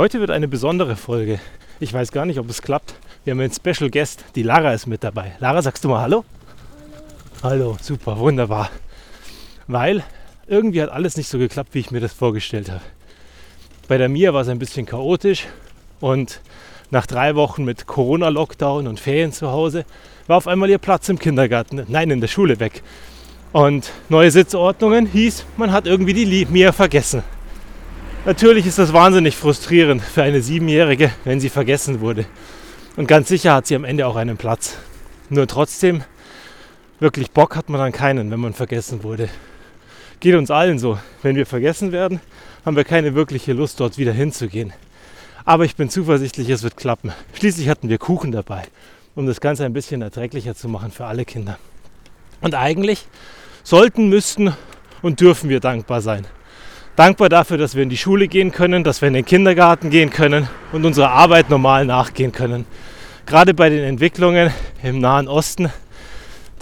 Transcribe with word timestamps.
Heute 0.00 0.18
wird 0.18 0.30
eine 0.30 0.48
besondere 0.48 0.96
Folge. 0.96 1.40
Ich 1.78 1.92
weiß 1.92 2.10
gar 2.10 2.24
nicht, 2.24 2.38
ob 2.38 2.48
es 2.48 2.62
klappt. 2.62 2.94
Wir 3.22 3.32
haben 3.32 3.40
einen 3.40 3.52
Special 3.52 3.90
Guest. 3.90 4.24
Die 4.34 4.42
Lara 4.42 4.72
ist 4.72 4.86
mit 4.86 5.04
dabei. 5.04 5.32
Lara, 5.40 5.60
sagst 5.60 5.84
du 5.84 5.90
mal 5.90 6.00
Hallo? 6.00 6.24
Hallo, 7.42 7.76
super, 7.82 8.18
wunderbar. 8.18 8.70
Weil 9.66 10.02
irgendwie 10.46 10.80
hat 10.80 10.88
alles 10.88 11.18
nicht 11.18 11.28
so 11.28 11.36
geklappt, 11.36 11.74
wie 11.74 11.80
ich 11.80 11.90
mir 11.90 12.00
das 12.00 12.14
vorgestellt 12.14 12.70
habe. 12.70 12.80
Bei 13.88 13.98
der 13.98 14.08
Mia 14.08 14.32
war 14.32 14.40
es 14.40 14.48
ein 14.48 14.58
bisschen 14.58 14.86
chaotisch 14.86 15.48
und 16.00 16.40
nach 16.90 17.04
drei 17.04 17.34
Wochen 17.34 17.64
mit 17.64 17.86
Corona-Lockdown 17.86 18.86
und 18.86 19.00
Ferien 19.00 19.32
zu 19.32 19.50
Hause 19.50 19.84
war 20.26 20.38
auf 20.38 20.46
einmal 20.46 20.70
ihr 20.70 20.78
Platz 20.78 21.10
im 21.10 21.18
Kindergarten, 21.18 21.84
nein, 21.88 22.10
in 22.10 22.22
der 22.22 22.28
Schule 22.28 22.58
weg. 22.58 22.82
Und 23.52 23.90
neue 24.08 24.30
Sitzordnungen 24.30 25.04
hieß, 25.04 25.44
man 25.58 25.72
hat 25.72 25.86
irgendwie 25.86 26.14
die 26.14 26.46
Mia 26.46 26.72
vergessen. 26.72 27.22
Natürlich 28.26 28.66
ist 28.66 28.78
das 28.78 28.92
wahnsinnig 28.92 29.34
frustrierend 29.34 30.02
für 30.02 30.22
eine 30.22 30.42
Siebenjährige, 30.42 31.10
wenn 31.24 31.40
sie 31.40 31.48
vergessen 31.48 32.00
wurde. 32.00 32.26
Und 32.96 33.08
ganz 33.08 33.28
sicher 33.28 33.54
hat 33.54 33.66
sie 33.66 33.74
am 33.74 33.84
Ende 33.84 34.06
auch 34.06 34.16
einen 34.16 34.36
Platz. 34.36 34.76
Nur 35.30 35.46
trotzdem, 35.46 36.04
wirklich 36.98 37.30
Bock 37.30 37.56
hat 37.56 37.70
man 37.70 37.80
dann 37.80 37.92
keinen, 37.92 38.30
wenn 38.30 38.38
man 38.38 38.52
vergessen 38.52 39.04
wurde. 39.04 39.30
Geht 40.20 40.34
uns 40.34 40.50
allen 40.50 40.78
so. 40.78 40.98
Wenn 41.22 41.34
wir 41.34 41.46
vergessen 41.46 41.92
werden, 41.92 42.20
haben 42.66 42.76
wir 42.76 42.84
keine 42.84 43.14
wirkliche 43.14 43.54
Lust, 43.54 43.80
dort 43.80 43.96
wieder 43.96 44.12
hinzugehen. 44.12 44.74
Aber 45.46 45.64
ich 45.64 45.74
bin 45.74 45.88
zuversichtlich, 45.88 46.50
es 46.50 46.62
wird 46.62 46.76
klappen. 46.76 47.12
Schließlich 47.32 47.70
hatten 47.70 47.88
wir 47.88 47.96
Kuchen 47.96 48.32
dabei, 48.32 48.64
um 49.14 49.26
das 49.26 49.40
Ganze 49.40 49.64
ein 49.64 49.72
bisschen 49.72 50.02
erträglicher 50.02 50.54
zu 50.54 50.68
machen 50.68 50.90
für 50.90 51.06
alle 51.06 51.24
Kinder. 51.24 51.58
Und 52.42 52.54
eigentlich 52.54 53.06
sollten, 53.62 54.10
müssten 54.10 54.52
und 55.00 55.22
dürfen 55.22 55.48
wir 55.48 55.60
dankbar 55.60 56.02
sein 56.02 56.26
dankbar 56.96 57.28
dafür, 57.28 57.58
dass 57.58 57.74
wir 57.74 57.82
in 57.82 57.88
die 57.88 57.96
Schule 57.96 58.28
gehen 58.28 58.52
können, 58.52 58.84
dass 58.84 59.00
wir 59.00 59.08
in 59.08 59.14
den 59.14 59.24
Kindergarten 59.24 59.90
gehen 59.90 60.10
können 60.10 60.48
und 60.72 60.84
unserer 60.84 61.10
Arbeit 61.10 61.50
normal 61.50 61.84
nachgehen 61.84 62.32
können. 62.32 62.66
Gerade 63.26 63.54
bei 63.54 63.68
den 63.68 63.84
Entwicklungen 63.84 64.50
im 64.82 64.98
Nahen 64.98 65.28
Osten, 65.28 65.70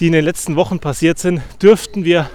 die 0.01 0.09
in 0.09 0.13
den 0.13 0.25
letzten 0.25 0.57
Wochen 0.57 0.79
passiert 0.79 1.19
sind, 1.19 1.41
dürften 1.63 2.05
wir 2.05 2.31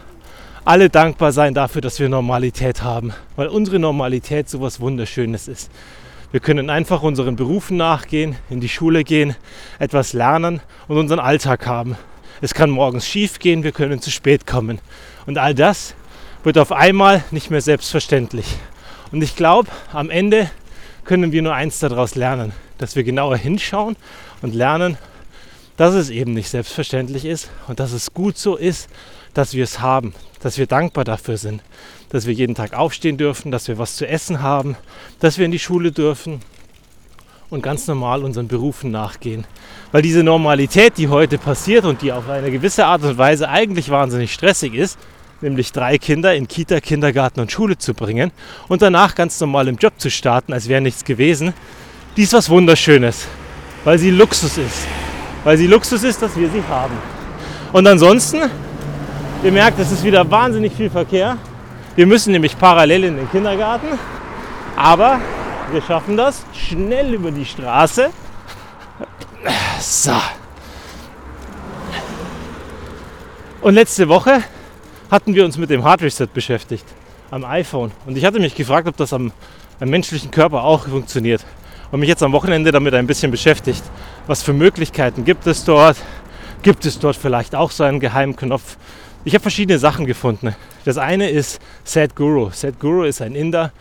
alle 0.66 0.90
dankbar 0.90 1.32
sein 1.32 1.54
dafür, 1.54 1.82
dass 1.82 2.00
wir 2.00 2.10
Normalität 2.10 2.84
haben, 2.84 3.14
weil 3.36 3.48
unsere 3.48 3.80
Normalität 3.80 4.50
so 4.50 4.62
was 4.62 4.80
Wunderschönes 4.80 5.48
ist. 5.48 5.70
Wir 6.32 6.40
können 6.40 6.70
einfach 6.70 7.04
unseren 7.04 7.36
Berufen 7.36 7.78
nachgehen, 7.78 8.38
in 8.50 8.60
die 8.60 8.70
Schule 8.70 9.04
gehen, 9.04 9.36
etwas 9.78 10.14
lernen 10.14 10.62
und 10.88 10.98
unseren 10.98 11.20
Alltag 11.20 11.68
haben. 11.68 11.96
Es 12.42 12.54
kann 12.54 12.70
morgens 12.70 13.08
schief 13.08 13.40
gehen, 13.40 13.64
wir 13.64 13.72
können 13.72 14.02
zu 14.02 14.10
spät 14.10 14.48
kommen. 14.48 14.80
Und 15.26 15.38
all 15.38 15.54
das 15.54 15.96
wird 16.44 16.58
auf 16.58 16.72
einmal 16.72 17.24
nicht 17.32 17.50
mehr 17.50 17.62
selbstverständlich. 17.62 18.46
Und 19.12 19.22
ich 19.24 19.36
glaube, 19.36 19.70
am 19.92 20.10
Ende 20.10 20.50
können 21.06 21.32
wir 21.32 21.42
nur 21.42 21.54
eins 21.54 21.80
daraus 21.80 22.16
lernen, 22.16 22.54
dass 22.78 22.96
wir 22.96 23.04
genauer 23.04 23.38
hinschauen 23.38 23.96
und 24.42 24.54
lernen, 24.54 24.98
dass 25.78 25.94
es 25.94 26.10
eben 26.10 26.34
nicht 26.34 26.50
selbstverständlich 26.50 27.26
ist 27.26 27.50
und 27.68 27.80
dass 27.80 27.94
es 27.94 28.14
gut 28.14 28.38
so 28.38 28.56
ist, 28.56 28.90
dass 29.34 29.54
wir 29.54 29.64
es 29.64 29.80
haben, 29.80 30.14
dass 30.42 30.58
wir 30.58 30.68
dankbar 30.68 31.04
dafür 31.04 31.38
sind, 31.38 31.62
dass 32.10 32.28
wir 32.28 32.34
jeden 32.34 32.56
Tag 32.56 32.74
aufstehen 32.74 33.18
dürfen, 33.18 33.52
dass 33.52 33.68
wir 33.68 33.78
was 33.78 33.96
zu 33.96 34.08
essen 34.08 34.42
haben, 34.42 34.76
dass 35.20 35.38
wir 35.38 35.46
in 35.46 35.52
die 35.52 35.60
Schule 35.60 35.92
dürfen 35.92 36.42
und 37.50 37.64
ganz 37.64 37.88
normal 37.88 38.24
unseren 38.24 38.48
Berufen 38.48 38.92
nachgehen. 38.92 39.46
Weil 39.92 40.02
diese 40.02 40.24
Normalität, 40.24 40.98
die 40.98 41.08
heute 41.08 41.38
passiert 41.38 41.86
und 41.86 42.02
die 42.02 42.12
auf 42.12 42.30
eine 42.30 42.52
gewisse 42.52 42.86
Art 42.86 43.04
und 43.04 43.18
Weise 43.18 43.50
eigentlich 43.50 43.90
wahnsinnig 43.90 44.34
stressig 44.34 44.74
ist, 44.74 44.98
nämlich 45.44 45.72
drei 45.72 45.98
Kinder 45.98 46.34
in 46.34 46.48
Kita, 46.48 46.80
Kindergarten 46.80 47.40
und 47.40 47.52
Schule 47.52 47.78
zu 47.78 47.94
bringen 47.94 48.32
und 48.68 48.82
danach 48.82 49.14
ganz 49.14 49.40
normal 49.40 49.68
im 49.68 49.76
Job 49.76 49.94
zu 49.98 50.10
starten, 50.10 50.54
als 50.54 50.68
wäre 50.68 50.82
nichts 50.82 51.04
gewesen. 51.04 51.54
Die 52.18 52.24
ist 52.24 52.34
was 52.34 52.50
Wunderschönes, 52.50 53.28
weil 53.84 54.00
sie 54.00 54.10
Luxus 54.10 54.58
ist. 54.58 54.88
Weil 55.44 55.58
sie 55.58 55.68
Luxus 55.68 56.04
ist, 56.04 56.22
dass 56.22 56.36
wir 56.36 56.50
sie 56.50 56.64
haben. 56.68 56.96
Und 57.72 57.86
ansonsten, 57.86 58.42
ihr 59.44 59.52
merkt, 59.52 59.80
es 59.80 59.92
ist 59.92 60.04
wieder 60.04 60.30
wahnsinnig 60.30 60.74
viel 60.74 60.90
Verkehr. 60.90 61.38
Wir 61.96 62.08
müssen 62.08 62.32
nämlich 62.32 62.58
parallel 62.58 63.04
in 63.04 63.18
den 63.18 63.30
Kindergarten, 63.30 64.00
aber 64.76 65.20
wir 65.72 65.82
schaffen 65.82 66.18
das 66.18 66.44
schnell 66.54 67.14
über 67.14 67.32
die 67.32 67.46
Straße. 67.46 68.10
So. 69.80 70.14
Und 73.62 73.76
letzte 73.76 74.08
Woche 74.08 74.44
hatten 75.12 75.36
wir 75.36 75.46
uns 75.46 75.58
mit 75.58 75.70
dem 75.70 75.84
Hard 75.84 76.02
Reset 76.02 76.28
beschäftigt 76.34 76.86
am 77.32 77.46
iPhone. 77.46 77.92
Und 78.06 78.18
ich 78.18 78.26
hatte 78.26 78.40
mich 78.40 78.54
gefragt, 78.54 78.88
ob 78.88 78.96
das 78.98 79.12
am, 79.12 79.32
am 79.80 79.90
menschlichen 79.90 80.30
Körper 80.30 80.64
auch 80.64 80.88
funktioniert. 80.88 81.44
Und 81.92 82.00
mich 82.00 82.10
jetzt 82.10 82.24
am 82.24 82.32
Wochenende 82.32 82.72
damit 82.72 82.94
ein 82.94 83.08
bisschen 83.08 83.32
beschäftigt. 83.32 83.84
Was 84.28 84.44
für 84.44 84.54
Möglichkeiten 84.54 85.26
gibt 85.26 85.48
es 85.48 85.66
dort? 85.66 85.98
Gibt 86.62 86.86
es 86.86 87.00
dort 87.00 87.16
vielleicht 87.16 87.56
auch 87.56 87.72
so 87.72 87.84
einen 87.84 88.00
geheimen 88.00 88.36
Knopf? 88.36 88.78
Ich 89.26 89.34
habe 89.34 89.42
verschiedene 89.42 89.80
Sachen 89.80 90.06
gefunden. 90.06 90.56
Das 90.86 90.98
eine 90.98 91.30
ist 91.30 91.60
Sadhguru. 91.84 92.52
Sadhguru 92.52 93.04
ist 93.04 93.22
ein 93.22 93.36
Inder, 93.36 93.72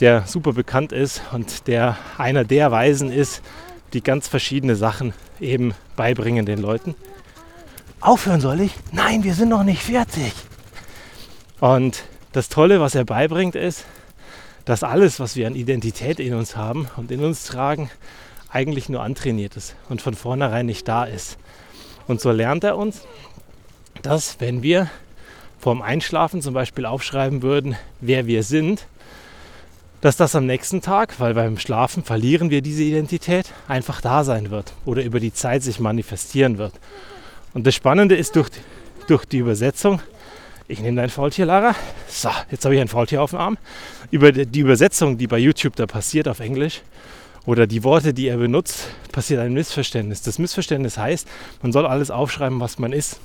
der 0.00 0.24
super 0.26 0.52
bekannt 0.52 0.92
ist 0.92 1.22
und 1.32 1.66
der 1.68 1.96
einer 2.18 2.44
der 2.44 2.70
Weisen 2.72 3.10
ist, 3.10 3.42
die 3.92 4.02
ganz 4.02 4.28
verschiedene 4.28 4.76
Sachen 4.76 5.14
eben 5.40 5.74
beibringen 5.96 6.46
den 6.46 6.60
Leuten. 6.60 6.94
Aufhören 8.00 8.40
soll 8.40 8.60
ich? 8.60 8.72
Nein, 8.90 9.24
wir 9.24 9.34
sind 9.34 9.50
noch 9.50 9.62
nicht 9.62 9.82
fertig. 9.82 10.32
Und 11.62 12.02
das 12.32 12.48
Tolle, 12.48 12.80
was 12.80 12.96
er 12.96 13.04
beibringt, 13.04 13.54
ist, 13.54 13.84
dass 14.64 14.82
alles, 14.82 15.20
was 15.20 15.36
wir 15.36 15.46
an 15.46 15.54
Identität 15.54 16.18
in 16.18 16.34
uns 16.34 16.56
haben 16.56 16.88
und 16.96 17.12
in 17.12 17.22
uns 17.22 17.44
tragen, 17.44 17.88
eigentlich 18.50 18.88
nur 18.88 19.00
antrainiert 19.00 19.56
ist 19.56 19.76
und 19.88 20.02
von 20.02 20.14
vornherein 20.14 20.66
nicht 20.66 20.88
da 20.88 21.04
ist. 21.04 21.38
Und 22.08 22.20
so 22.20 22.32
lernt 22.32 22.64
er 22.64 22.76
uns, 22.76 23.02
dass 24.02 24.40
wenn 24.40 24.64
wir 24.64 24.90
vorm 25.60 25.82
Einschlafen 25.82 26.42
zum 26.42 26.52
Beispiel 26.52 26.84
aufschreiben 26.84 27.42
würden, 27.42 27.76
wer 28.00 28.26
wir 28.26 28.42
sind, 28.42 28.88
dass 30.00 30.16
das 30.16 30.34
am 30.34 30.46
nächsten 30.46 30.82
Tag, 30.82 31.20
weil 31.20 31.34
beim 31.34 31.58
Schlafen 31.58 32.02
verlieren 32.02 32.50
wir 32.50 32.60
diese 32.60 32.82
Identität, 32.82 33.52
einfach 33.68 34.00
da 34.00 34.24
sein 34.24 34.50
wird 34.50 34.72
oder 34.84 35.04
über 35.04 35.20
die 35.20 35.32
Zeit 35.32 35.62
sich 35.62 35.78
manifestieren 35.78 36.58
wird. 36.58 36.72
Und 37.54 37.68
das 37.68 37.76
Spannende 37.76 38.16
ist 38.16 38.34
durch, 38.34 38.50
durch 39.06 39.24
die 39.26 39.38
Übersetzung, 39.38 40.02
ich 40.68 40.80
nehme 40.80 41.00
dein 41.00 41.10
Faultier, 41.10 41.46
Lara. 41.46 41.74
So, 42.08 42.30
jetzt 42.50 42.64
habe 42.64 42.74
ich 42.74 42.80
ein 42.80 42.88
Faultier 42.88 43.22
auf 43.22 43.30
dem 43.30 43.38
Arm. 43.38 43.58
Über 44.10 44.32
die 44.32 44.60
Übersetzung, 44.60 45.18
die 45.18 45.26
bei 45.26 45.38
YouTube 45.38 45.76
da 45.76 45.86
passiert 45.86 46.28
auf 46.28 46.40
Englisch, 46.40 46.82
oder 47.44 47.66
die 47.66 47.82
Worte, 47.82 48.14
die 48.14 48.28
er 48.28 48.36
benutzt, 48.36 48.88
passiert 49.10 49.40
ein 49.40 49.52
Missverständnis. 49.52 50.22
Das 50.22 50.38
Missverständnis 50.38 50.96
heißt, 50.96 51.26
man 51.60 51.72
soll 51.72 51.86
alles 51.86 52.10
aufschreiben, 52.10 52.60
was 52.60 52.78
man 52.78 52.92
ist. 52.92 53.20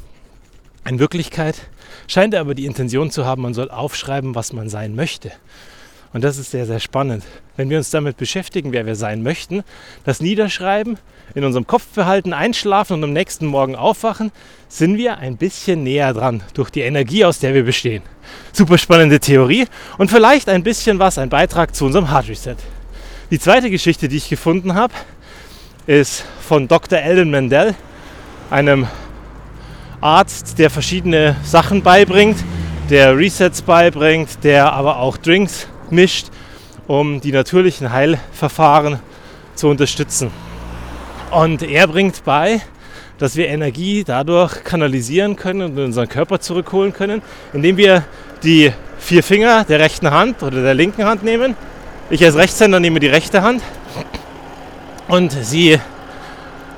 In 0.87 0.99
Wirklichkeit 0.99 1.67
scheint 2.07 2.33
er 2.33 2.41
aber 2.41 2.55
die 2.55 2.65
Intention 2.65 3.11
zu 3.11 3.25
haben, 3.25 3.41
man 3.41 3.53
soll 3.53 3.69
aufschreiben, 3.69 4.35
was 4.35 4.53
man 4.53 4.69
sein 4.69 4.95
möchte. 4.95 5.31
Und 6.13 6.23
das 6.23 6.37
ist 6.37 6.51
sehr, 6.51 6.65
sehr 6.65 6.79
spannend. 6.79 7.23
Wenn 7.57 7.69
wir 7.69 7.77
uns 7.77 7.89
damit 7.89 8.17
beschäftigen, 8.17 8.71
wer 8.71 8.85
wir 8.85 8.95
sein 8.95 9.23
möchten, 9.23 9.63
das 10.05 10.21
niederschreiben, 10.21 10.97
in 11.35 11.43
unserem 11.43 11.67
Kopf 11.67 11.85
behalten, 11.87 12.33
einschlafen 12.33 12.93
und 12.93 13.03
am 13.03 13.13
nächsten 13.13 13.45
Morgen 13.45 13.75
aufwachen, 13.75 14.31
sind 14.69 14.97
wir 14.97 15.17
ein 15.17 15.37
bisschen 15.37 15.83
näher 15.83 16.13
dran 16.13 16.43
durch 16.53 16.69
die 16.69 16.81
Energie, 16.81 17.25
aus 17.25 17.39
der 17.39 17.53
wir 17.53 17.63
bestehen. 17.63 18.03
Super 18.53 18.77
spannende 18.77 19.19
Theorie 19.19 19.65
und 19.97 20.09
vielleicht 20.09 20.49
ein 20.49 20.63
bisschen 20.63 20.99
was, 20.99 21.17
ein 21.17 21.29
Beitrag 21.29 21.75
zu 21.75 21.85
unserem 21.85 22.09
Hard 22.09 22.29
Reset. 22.29 22.55
Die 23.29 23.39
zweite 23.39 23.69
Geschichte, 23.69 24.07
die 24.07 24.17
ich 24.17 24.29
gefunden 24.29 24.73
habe, 24.75 24.93
ist 25.85 26.23
von 26.41 26.67
Dr. 26.67 26.99
Ellen 26.99 27.29
Mendel, 27.29 27.75
einem 28.49 28.87
Arzt, 29.99 30.59
der 30.59 30.69
verschiedene 30.69 31.35
Sachen 31.43 31.81
beibringt, 31.81 32.37
der 32.89 33.17
Resets 33.17 33.61
beibringt, 33.61 34.43
der 34.43 34.71
aber 34.71 34.99
auch 34.99 35.17
Drinks 35.17 35.67
mischt, 35.91 36.27
um 36.87 37.21
die 37.21 37.31
natürlichen 37.31 37.91
Heilverfahren 37.91 38.99
zu 39.55 39.67
unterstützen. 39.67 40.31
Und 41.31 41.61
er 41.63 41.87
bringt 41.87 42.23
bei, 42.23 42.61
dass 43.17 43.35
wir 43.35 43.47
Energie 43.47 44.03
dadurch 44.03 44.63
kanalisieren 44.63 45.35
können 45.35 45.61
und 45.61 45.77
in 45.77 45.85
unseren 45.85 46.07
Körper 46.07 46.39
zurückholen 46.39 46.93
können, 46.93 47.21
indem 47.53 47.77
wir 47.77 48.03
die 48.43 48.71
vier 48.99 49.23
Finger 49.23 49.63
der 49.63 49.79
rechten 49.79 50.11
Hand 50.11 50.43
oder 50.43 50.61
der 50.61 50.73
linken 50.73 51.05
Hand 51.05 51.23
nehmen. 51.23 51.55
Ich 52.09 52.23
als 52.23 52.35
Rechtshänder 52.35 52.79
nehme 52.79 52.99
die 52.99 53.07
rechte 53.07 53.41
Hand 53.41 53.61
und 55.07 55.31
sie 55.31 55.79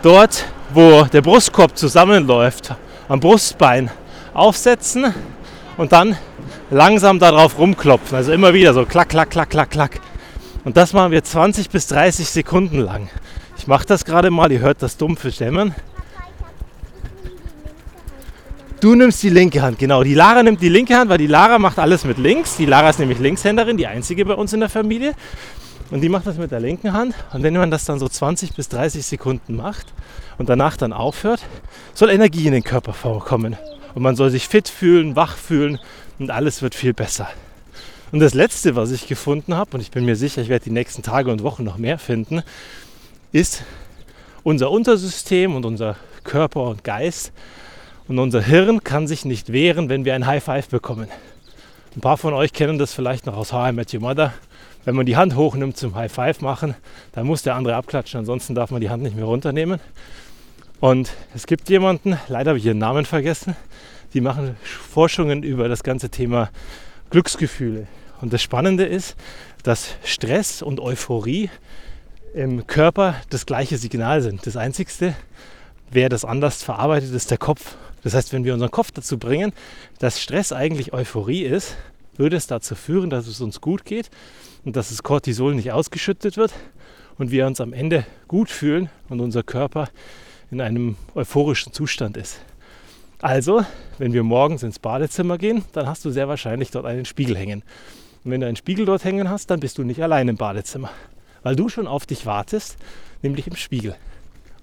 dort, 0.02 0.46
wo 0.74 1.04
der 1.04 1.22
Brustkorb 1.22 1.78
zusammenläuft, 1.78 2.74
am 3.08 3.20
Brustbein 3.20 3.92
aufsetzen 4.34 5.14
und 5.80 5.94
dann 5.94 6.18
langsam 6.70 7.20
darauf 7.20 7.58
rumklopfen. 7.58 8.18
Also 8.18 8.34
immer 8.34 8.54
wieder 8.54 8.74
so 8.74 8.86
klack, 8.86 9.08
klack, 9.08 9.30
klack, 9.30 9.50
klack, 9.50 9.70
klack. 9.72 10.02
Und 10.66 10.76
das 10.76 10.92
machen 10.92 11.14
wir 11.14 11.24
20 11.24 11.70
bis 11.70 11.88
30 11.88 12.28
Sekunden 12.28 12.80
lang. 12.80 13.10
Ich 13.58 13.66
mache 13.66 13.86
das 13.86 14.04
gerade 14.04 14.30
mal, 14.30 14.52
ihr 14.52 14.60
hört 14.60 14.82
das 14.82 14.98
dumpfe 14.98 15.32
Stämmen. 15.32 15.74
Du 18.82 18.94
nimmst 18.94 19.24
die 19.24 19.30
linke 19.30 19.62
Hand, 19.62 19.80
genau. 19.80 20.04
Die 20.04 20.14
Lara 20.14 20.44
nimmt 20.44 20.62
die 20.62 20.68
linke 20.68 20.98
Hand, 20.98 21.10
weil 21.10 21.18
die 21.18 21.28
Lara 21.28 21.60
macht 21.60 21.80
alles 21.80 22.04
mit 22.04 22.18
links. 22.18 22.58
Die 22.58 22.66
Lara 22.66 22.90
ist 22.90 23.00
nämlich 23.00 23.20
Linkshänderin, 23.20 23.78
die 23.78 23.88
einzige 23.88 24.26
bei 24.26 24.34
uns 24.34 24.52
in 24.52 24.60
der 24.60 24.70
Familie. 24.70 25.14
Und 25.92 26.02
die 26.02 26.10
macht 26.10 26.28
das 26.28 26.38
mit 26.38 26.52
der 26.52 26.60
linken 26.60 26.92
Hand. 26.92 27.16
Und 27.32 27.44
wenn 27.44 27.54
man 27.54 27.72
das 27.72 27.86
dann 27.86 28.00
so 28.00 28.10
20 28.10 28.54
bis 28.54 28.68
30 28.68 29.06
Sekunden 29.06 29.56
macht 29.56 29.94
und 30.38 30.50
danach 30.50 30.76
dann 30.76 30.92
aufhört, 30.92 31.42
soll 31.94 32.10
Energie 32.10 32.48
in 32.48 32.52
den 32.52 32.64
Körper 32.66 32.92
vorkommen. 32.92 33.56
Und 33.96 34.02
man 34.02 34.16
soll 34.16 34.30
sich 34.30 34.48
fit 34.48 34.70
fühlen, 34.70 35.16
wach 35.16 35.38
fühlen 35.38 35.80
und 36.20 36.32
alles 36.32 36.62
wird 36.62 36.76
viel 36.76 36.94
besser. 36.94 37.30
Und 38.12 38.20
das 38.20 38.34
Letzte, 38.34 38.76
was 38.76 38.92
ich 38.92 39.08
gefunden 39.08 39.56
habe, 39.56 39.72
und 39.76 39.82
ich 39.82 39.92
bin 39.92 40.06
mir 40.06 40.16
sicher, 40.16 40.42
ich 40.42 40.50
werde 40.50 40.66
die 40.66 40.72
nächsten 40.72 41.04
Tage 41.04 41.32
und 41.32 41.44
Wochen 41.44 41.64
noch 41.64 41.78
mehr 41.78 42.00
finden, 42.00 42.42
ist 43.32 43.64
unser 44.44 44.72
Untersystem 44.72 45.56
und 45.56 45.66
unser 45.66 45.96
Körper 46.24 46.64
und 46.64 46.84
Geist 46.84 47.32
und 48.08 48.18
unser 48.18 48.42
Hirn 48.42 48.84
kann 48.84 49.08
sich 49.08 49.26
nicht 49.26 49.52
wehren, 49.52 49.90
wenn 49.90 50.06
wir 50.06 50.16
ein 50.16 50.26
High 50.26 50.44
Five 50.44 50.70
bekommen. 50.70 51.08
Ein 51.96 52.02
paar 52.02 52.18
von 52.18 52.34
euch 52.34 52.54
kennen 52.54 52.80
das 52.80 52.94
vielleicht 52.94 53.26
noch 53.26 53.38
aus 53.38 53.54
How 53.54 53.70
I 53.70 53.72
Met 53.74 53.94
Your 53.94 54.02
Mother. 54.02 54.34
Wenn 54.86 54.96
man 54.96 55.06
die 55.06 55.18
Hand 55.18 55.36
hochnimmt 55.36 55.78
zum 55.78 55.94
High 55.96 56.12
Five 56.12 56.42
machen, 56.42 56.76
dann 57.12 57.28
muss 57.28 57.44
der 57.44 57.56
andere 57.56 57.76
abklatschen, 57.76 58.20
ansonsten 58.20 58.56
darf 58.56 58.72
man 58.72 58.82
die 58.82 58.90
Hand 58.90 59.04
nicht 59.04 59.16
mehr 59.16 59.26
runternehmen. 59.26 59.80
Und 60.80 61.12
es 61.36 61.46
gibt 61.46 61.70
jemanden, 61.70 62.18
leider 62.30 62.52
habe 62.52 62.60
ich 62.60 62.66
ihren 62.66 62.78
Namen 62.78 63.06
vergessen, 63.06 63.56
die 64.14 64.22
machen 64.22 64.56
Forschungen 64.64 65.44
über 65.44 65.68
das 65.68 65.84
ganze 65.84 66.10
Thema 66.10 66.50
Glücksgefühle. 67.10 67.88
Und 68.22 68.32
das 68.32 68.42
Spannende 68.42 68.86
ist, 68.86 69.16
dass 69.64 69.96
Stress 70.06 70.62
und 70.62 70.80
Euphorie 70.80 71.50
im 72.34 72.66
Körper 72.66 73.16
das 73.30 73.46
gleiche 73.46 73.78
Signal 73.78 74.22
sind. 74.22 74.46
Das 74.46 74.56
Einzige, 74.56 75.16
wer 75.92 76.08
das 76.08 76.24
anders 76.24 76.64
verarbeitet, 76.64 77.14
ist 77.14 77.30
der 77.30 77.38
Kopf. 77.38 77.76
Das 78.04 78.14
heißt, 78.14 78.32
wenn 78.32 78.46
wir 78.46 78.54
unseren 78.54 78.72
Kopf 78.72 78.92
dazu 78.92 79.18
bringen, 79.18 79.52
dass 80.00 80.22
Stress 80.22 80.54
eigentlich 80.54 80.94
Euphorie 80.94 81.44
ist, 81.44 81.76
würde 82.16 82.38
es 82.38 82.48
dazu 82.48 82.76
führen, 82.76 83.10
dass 83.10 83.28
es 83.28 83.42
uns 83.42 83.60
gut 83.60 83.84
geht 83.84 84.10
und 84.64 84.78
dass 84.78 84.90
das 84.90 85.04
Cortisol 85.04 85.56
nicht 85.56 85.74
ausgeschüttet 85.74 86.38
wird 86.38 86.54
und 87.18 87.32
wir 87.32 87.48
uns 87.48 87.60
am 87.60 87.74
Ende 87.74 88.06
gut 88.30 88.50
fühlen 88.50 88.90
und 89.10 89.20
unser 89.20 89.44
Körper 89.44 89.90
in 90.52 90.62
einem 90.62 90.96
euphorischen 91.16 91.74
Zustand 91.74 92.18
ist. 92.18 92.40
Also, 93.22 93.66
wenn 93.98 94.14
wir 94.14 94.24
morgens 94.24 94.64
ins 94.64 94.80
Badezimmer 94.80 95.38
gehen, 95.38 95.64
dann 95.74 95.88
hast 95.88 96.06
du 96.06 96.10
sehr 96.10 96.28
wahrscheinlich 96.28 96.72
dort 96.72 96.86
einen 96.86 97.06
Spiegel 97.06 97.38
hängen. 97.38 97.64
Und 98.24 98.32
wenn 98.32 98.42
du 98.42 98.48
einen 98.48 98.56
Spiegel 98.56 98.86
dort 98.86 99.04
hängen 99.04 99.30
hast, 99.30 99.50
dann 99.52 99.60
bist 99.60 99.78
du 99.78 99.84
nicht 99.84 100.02
allein 100.02 100.28
im 100.28 100.38
Badezimmer, 100.38 100.90
weil 101.44 101.56
du 101.56 101.70
schon 101.70 101.88
auf 101.88 102.06
dich 102.06 102.26
wartest, 102.26 102.78
nämlich 103.22 103.48
im 103.48 103.56
Spiegel. 103.56 103.96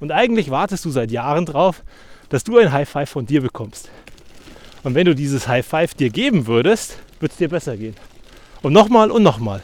Und 0.00 0.12
eigentlich 0.12 0.50
wartest 0.50 0.84
du 0.84 0.90
seit 0.90 1.10
Jahren 1.10 1.46
drauf, 1.46 1.82
dass 2.28 2.44
du 2.44 2.58
ein 2.58 2.72
High 2.72 2.88
Five 2.88 3.10
von 3.10 3.26
dir 3.26 3.40
bekommst. 3.40 3.90
Und 4.82 4.94
wenn 4.94 5.06
du 5.06 5.14
dieses 5.14 5.48
High 5.48 5.66
Five 5.66 5.94
dir 5.94 6.10
geben 6.10 6.46
würdest, 6.46 6.98
wird 7.20 7.32
es 7.32 7.38
dir 7.38 7.48
besser 7.48 7.76
gehen. 7.76 7.94
Und 8.62 8.72
nochmal 8.72 9.10
und 9.10 9.22
nochmal. 9.22 9.62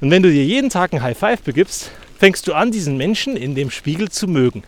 Und 0.00 0.10
wenn 0.10 0.22
du 0.22 0.30
dir 0.30 0.44
jeden 0.44 0.70
Tag 0.70 0.92
ein 0.92 1.02
High 1.02 1.18
Five 1.18 1.42
begibst, 1.42 1.90
fängst 2.18 2.46
du 2.46 2.54
an, 2.54 2.70
diesen 2.70 2.96
Menschen 2.96 3.36
in 3.36 3.54
dem 3.54 3.70
Spiegel 3.70 4.10
zu 4.10 4.28
mögen. 4.28 4.62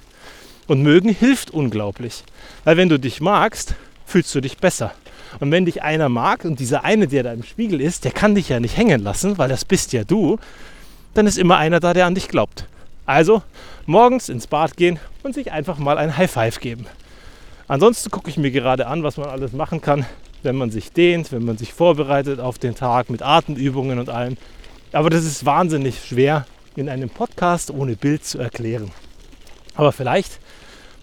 Und 0.71 0.83
mögen 0.83 1.09
hilft 1.09 1.51
unglaublich. 1.51 2.23
Weil 2.63 2.77
wenn 2.77 2.89
du 2.89 2.97
dich 2.97 3.21
magst, 3.21 3.75
fühlst 4.07 4.33
du 4.37 4.41
dich 4.41 4.59
besser. 4.59 4.93
Und 5.41 5.51
wenn 5.51 5.65
dich 5.65 5.83
einer 5.83 6.09
mag 6.09 6.45
und 6.45 6.61
dieser 6.61 6.85
eine, 6.85 7.09
der 7.09 7.25
da 7.25 7.33
im 7.33 7.43
Spiegel 7.43 7.81
ist, 7.81 8.05
der 8.05 8.13
kann 8.13 8.37
dich 8.37 8.51
ja 8.51 8.61
nicht 8.61 8.77
hängen 8.77 9.03
lassen, 9.03 9.37
weil 9.37 9.49
das 9.49 9.65
bist 9.65 9.93
ja 9.93 10.05
du, 10.05 10.39
dann 11.13 11.27
ist 11.27 11.39
immer 11.39 11.57
einer 11.57 11.81
da, 11.81 11.93
der 11.93 12.07
an 12.07 12.15
dich 12.15 12.29
glaubt. 12.29 12.67
Also 13.05 13.43
morgens 13.85 14.29
ins 14.29 14.47
Bad 14.47 14.77
gehen 14.77 15.01
und 15.25 15.35
sich 15.35 15.51
einfach 15.51 15.77
mal 15.79 15.99
ein 15.99 16.17
High 16.17 16.31
Five 16.31 16.61
geben. 16.61 16.87
Ansonsten 17.67 18.13
gucke 18.13 18.31
ich 18.31 18.37
mir 18.37 18.53
gerade 18.53 18.87
an, 18.87 19.03
was 19.03 19.17
man 19.17 19.29
alles 19.29 19.53
machen 19.53 19.81
kann, 19.81 20.07
wenn 20.45 20.55
man 20.55 20.71
sich 20.71 20.93
dehnt, 20.93 21.33
wenn 21.33 21.45
man 21.45 21.59
sich 21.59 21.73
vorbereitet 21.73 22.39
auf 22.39 22.61
den 22.61 22.77
Tag 22.77 23.11
mit 23.11 23.23
Atemübungen 23.23 23.99
und 23.99 24.09
allem. 24.09 24.37
Aber 24.93 25.11
das 25.11 25.25
ist 25.25 25.45
wahnsinnig 25.45 25.99
schwer 26.07 26.47
in 26.77 26.89
einem 26.89 27.11
Podcast 27.11 27.73
ohne 27.73 27.97
Bild 27.97 28.25
zu 28.25 28.39
erklären. 28.39 28.93
Aber 29.75 29.91
vielleicht 29.91 30.39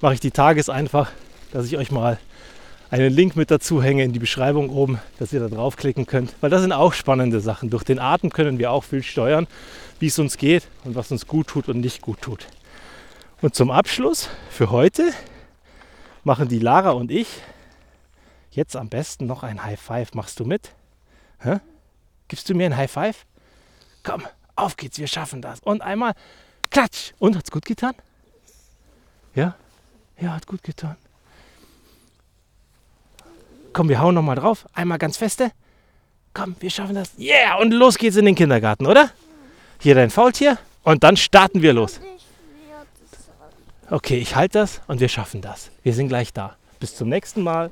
mache 0.02 0.14
ich 0.14 0.20
die 0.20 0.32
Tages 0.32 0.70
einfach, 0.70 1.12
dass 1.52 1.66
ich 1.66 1.78
euch 1.78 1.92
mal 1.92 2.20
einen 2.90 3.12
Link 3.12 3.36
mit 3.36 3.52
dazu 3.52 3.82
hänge 3.82 4.04
in 4.04 4.14
die 4.14 4.20
Beschreibung 4.20 4.70
oben, 4.70 5.00
dass 5.20 5.34
ihr 5.34 5.40
da 5.40 5.48
draufklicken 5.50 6.06
könnt, 6.06 6.34
weil 6.42 6.50
das 6.50 6.62
sind 6.62 6.72
auch 6.72 6.94
spannende 6.94 7.40
Sachen. 7.40 7.70
Durch 7.70 7.84
den 7.84 8.00
Atem 8.00 8.32
können 8.32 8.60
wir 8.60 8.72
auch 8.72 8.84
viel 8.84 9.04
steuern, 9.04 9.48
wie 10.00 10.08
es 10.08 10.20
uns 10.20 10.38
geht 10.38 10.68
und 10.84 10.96
was 10.96 11.12
uns 11.12 11.28
gut 11.28 11.48
tut 11.48 11.68
und 11.68 11.82
nicht 11.82 12.02
gut 12.02 12.22
tut. 12.22 12.48
Und 13.42 13.56
zum 13.56 13.72
Abschluss 13.72 14.30
für 14.50 14.72
heute 14.72 15.12
machen 16.24 16.48
die 16.48 16.60
Lara 16.60 16.92
und 16.92 17.12
ich 17.12 17.28
jetzt 18.52 18.76
am 18.76 18.90
besten 18.90 19.28
noch 19.28 19.44
ein 19.44 19.64
High 19.64 19.80
Five. 19.80 20.14
Machst 20.14 20.40
du 20.40 20.46
mit? 20.46 20.72
Hä? 21.40 21.58
Gibst 22.28 22.50
du 22.50 22.56
mir 22.56 22.66
ein 22.66 22.78
High 22.78 22.92
Five? 22.92 23.26
Komm, 24.04 24.24
auf 24.56 24.78
geht's, 24.78 24.98
wir 24.98 25.08
schaffen 25.08 25.42
das. 25.42 25.60
Und 25.60 25.82
einmal 25.82 26.14
klatsch. 26.72 27.14
Und 27.20 27.36
hat's 27.36 27.52
gut 27.52 27.66
getan? 27.66 27.94
Ja? 29.36 29.56
Ja, 30.20 30.34
hat 30.34 30.48
gut 30.48 30.64
getan. 30.64 30.96
Komm, 33.74 33.90
wir 33.90 34.00
hauen 34.00 34.16
noch 34.16 34.24
mal 34.24 34.36
drauf. 34.36 34.66
Einmal 34.74 34.98
ganz 34.98 35.18
feste. 35.18 35.52
Komm, 36.34 36.56
wir 36.60 36.70
schaffen 36.70 36.96
das. 36.96 37.12
Yeah! 37.20 37.58
Und 37.60 37.72
los 37.72 37.98
geht's 37.98 38.16
in 38.16 38.26
den 38.26 38.36
Kindergarten, 38.36 38.86
oder? 38.88 39.12
Hier 39.80 39.96
dein 39.96 40.10
Faultier. 40.10 40.58
Und 40.84 41.04
dann 41.04 41.18
starten 41.18 41.62
wir 41.62 41.74
los. 41.74 42.00
Okay, 43.90 44.18
ich 44.18 44.36
halte 44.36 44.60
das 44.60 44.82
und 44.88 45.00
wir 45.00 45.10
schaffen 45.10 45.42
das. 45.42 45.70
Wir 45.84 45.94
sind 45.94 46.08
gleich 46.08 46.34
da. 46.34 46.58
Bis 46.80 46.96
zum 46.96 47.10
nächsten 47.10 47.42
Mal. 47.42 47.72